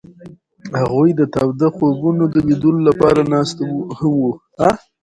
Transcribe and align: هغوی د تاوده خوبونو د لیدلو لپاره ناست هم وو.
هغوی 0.79 1.09
د 1.15 1.21
تاوده 1.33 1.67
خوبونو 1.75 2.23
د 2.33 2.35
لیدلو 2.47 2.79
لپاره 2.89 3.21
ناست 3.33 3.57
هم 3.97 4.11
وو. 4.21 4.33